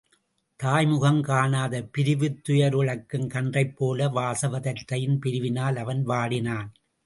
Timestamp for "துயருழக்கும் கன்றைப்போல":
2.49-4.09